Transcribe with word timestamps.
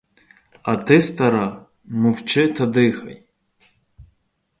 А 0.63 0.73
ти, 0.83 1.01
стара, 1.01 1.65
мовчи 1.89 2.53
та 2.53 2.65
дихай. 2.65 3.23